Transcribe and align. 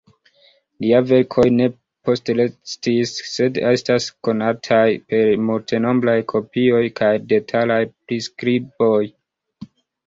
Liaj 0.83 1.01
verkoj 1.09 1.43
ne 1.57 1.67
postrestis, 2.09 3.13
sed 3.33 3.61
estas 3.73 4.09
konataj 4.29 4.81
per 5.13 5.31
multenombraj 5.51 6.17
kopioj 6.35 6.85
kaj 7.03 7.13
detalaj 7.37 7.83
priskriboj. 7.95 9.01